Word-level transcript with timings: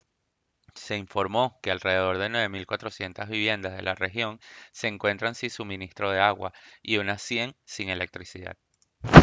se 0.73 0.97
informó 0.97 1.59
que 1.61 1.69
alrededor 1.69 2.17
de 2.17 2.27
9400 2.27 3.29
viviendas 3.29 3.75
de 3.75 3.83
la 3.83 3.93
región 3.93 4.39
se 4.71 4.87
encuentran 4.87 5.35
si 5.35 5.51
suministro 5.51 6.09
de 6.09 6.19
agua 6.19 6.53
y 6.81 6.97
unas 6.97 7.21
100 7.21 7.55
sin 7.65 7.89
electricidad 7.89 8.57